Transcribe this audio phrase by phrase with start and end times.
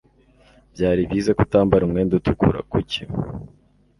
[0.73, 3.01] Byari byiza ko utambara umwenda utukura." "Kuki?"